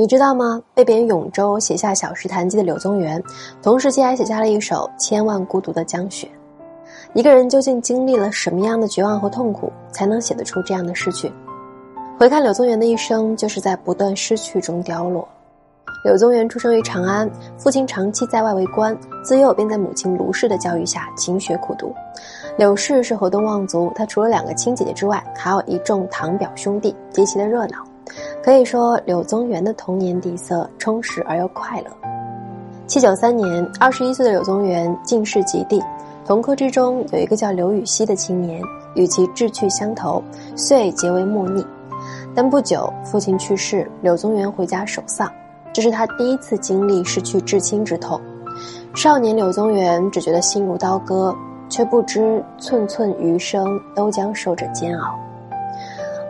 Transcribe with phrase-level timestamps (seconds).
[0.00, 0.62] 你知道吗？
[0.72, 3.22] 被贬永州写下《小石潭记》的柳宗元，
[3.60, 6.26] 同时期还写下了一首《千万孤独的江雪》。
[7.12, 11.30] 一个人究竟经历了什么样的绝望和痛苦，才能写得出这样的诗句？
[12.18, 15.28] 回看柳宗元的一生，就是在不断失去中凋落。
[16.02, 21.94] 柳宗元出生于长安，父亲长期在外为官，自幼便在母亲卢氏的教育下勤学苦读。
[22.56, 27.84] 柳氏是河东望族，他除了两个亲姐姐之外，还有一众堂表兄弟，极其的热闹。
[28.42, 31.86] 可以说，柳宗元的童年底色充实而又快乐。
[32.86, 35.80] 七九三年，二十一岁的柳宗元进士及第，
[36.24, 38.60] 同科之中有一个叫刘禹锡的青年，
[38.94, 40.22] 与其志趣相投，
[40.56, 41.64] 遂结为莫逆。
[42.34, 45.30] 但不久，父亲去世，柳宗元回家守丧。
[45.72, 48.20] 这是他第一次经历失去至亲之痛，
[48.92, 51.32] 少年柳宗元只觉得心如刀割，
[51.68, 53.64] 却不知寸寸余生
[53.94, 55.16] 都将受着煎熬。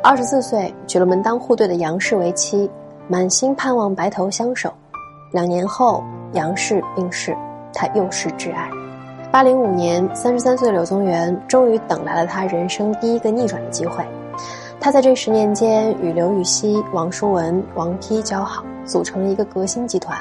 [0.02, 2.70] 二十四岁娶了门当户对的杨氏为妻，
[3.06, 4.72] 满心盼望白头相守。
[5.30, 7.36] 两年后，杨氏病逝，
[7.74, 8.70] 他又失挚爱。
[9.30, 14.02] 八零五年，三十三岁的柳宗元终于等来了他人生第一个逆转的机会。
[14.80, 18.64] 他在这十年间与刘禹锡、王叔文、王丕交好。
[18.86, 20.18] 组成了一个革新集团。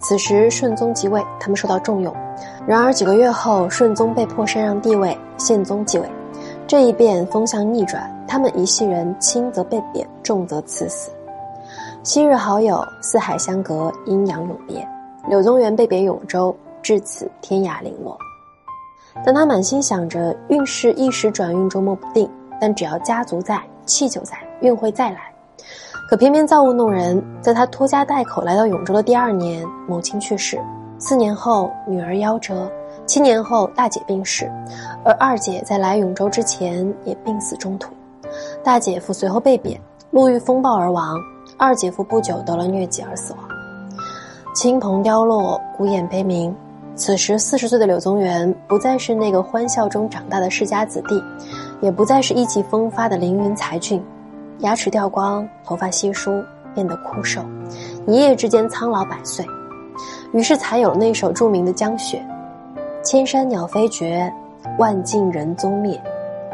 [0.00, 2.12] 此时顺宗即位，他们受到重用。
[2.66, 6.10] 然而几个月后，顺宗被迫禅让帝位，宪宗继位。
[6.66, 11.10] 这一变，风向逆转，他们一系人轻则被贬，重则赐死。
[12.04, 14.88] 昔日好友，四海相隔，阴阳永别。
[15.26, 18.16] 柳宗元被贬永州，至此天涯零落。
[19.26, 25.22] 但他满心想着运势一时转运，捉摸不定，但只要家族在，气就在，运会再来。
[26.08, 30.56] 可偏偏造物弄人，在他拖家带口来到永州的第二年，母亲去世；
[31.00, 32.54] 四年后，女儿夭折；
[33.06, 34.48] 七年后，大姐病逝，
[35.04, 37.92] 而二姐在来永州之前也病死中途。
[38.62, 41.16] 大姐夫随后被贬，路遇风暴而亡；
[41.56, 43.42] 二姐夫不久得了疟疾而死亡。
[44.54, 46.54] 亲朋凋落，孤雁悲鸣。
[46.96, 51.22] 此时四十岁的柳宗元，不再是那个欢笑中长大的世家子弟，
[51.80, 54.02] 也不再是意气风发的凌云才俊。
[54.58, 57.40] 牙齿掉光，头发稀疏，变得枯瘦，
[58.06, 59.46] 一夜之间苍老百岁，
[60.32, 62.22] 于是才有了那首著名的《江雪》
[63.02, 64.30] ：“千山鸟飞绝，
[64.76, 65.98] 万径人踪灭，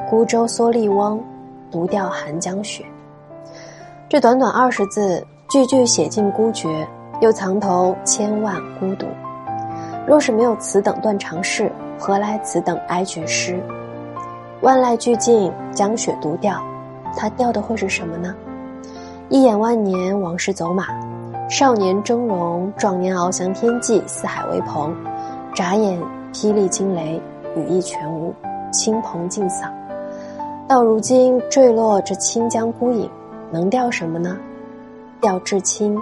[0.09, 1.21] 孤舟蓑笠翁，
[1.71, 2.85] 独钓寒江雪。”
[4.09, 6.87] 这短短二十字，句句写尽孤绝，
[7.21, 9.07] 又藏头千万孤独。
[10.07, 13.61] 若是没有此等断肠事，何来此等哀绝诗？
[14.61, 16.63] 万籁俱静，江雪独钓。
[17.17, 18.35] 他钓的会是什么呢？
[19.29, 20.85] 一眼万年，往事走马；
[21.51, 24.93] 少年峥嵘，壮年翱翔天际，四海为棚；
[25.53, 26.01] 眨眼，
[26.33, 27.21] 霹雳惊雷，
[27.57, 28.33] 羽翼全无，
[28.71, 29.73] 亲朋尽丧。
[30.69, 33.09] 到如今坠落这清江孤影，
[33.53, 34.37] 能钓什么呢？
[35.21, 35.97] 钓至亲，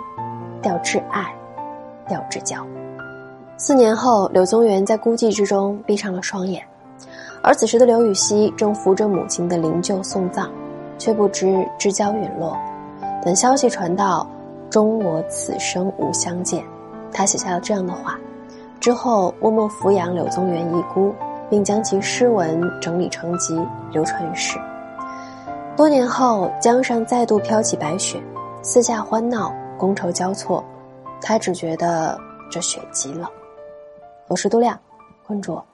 [0.62, 1.34] 钓至爱，
[2.08, 2.64] 钓至交。
[3.58, 6.62] 四年后，柳宗元在孤寂之中闭上了双眼，
[7.42, 10.50] 而此时的刘禹锡正扶着母亲的灵柩送葬。
[10.96, 12.56] 却不知知交陨落，
[13.24, 14.24] 等消息传到，
[14.70, 16.64] 终我此生无相见。
[17.12, 18.16] 他写下了这样的话，
[18.78, 21.12] 之后默默抚养柳宗元遗孤，
[21.50, 23.54] 并将其诗文整理成集，
[23.92, 24.58] 流传于世。
[25.76, 28.22] 多年后，江上再度飘起白雪，
[28.62, 30.64] 四下欢闹，觥筹交错，
[31.20, 32.18] 他只觉得
[32.50, 33.28] 这雪极冷。
[34.28, 34.78] 我是杜亮，
[35.26, 35.73] 关注我。